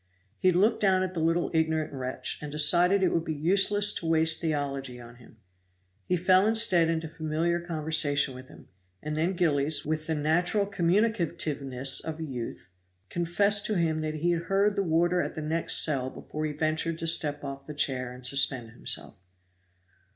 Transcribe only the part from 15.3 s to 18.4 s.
the next cell before he ventured to step off the chair and